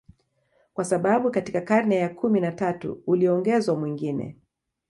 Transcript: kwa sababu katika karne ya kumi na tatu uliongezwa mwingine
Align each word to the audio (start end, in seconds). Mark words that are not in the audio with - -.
kwa 0.73 0.85
sababu 0.85 1.31
katika 1.31 1.61
karne 1.61 1.95
ya 1.95 2.09
kumi 2.09 2.39
na 2.41 2.51
tatu 2.51 3.03
uliongezwa 3.07 3.75
mwingine 3.75 4.37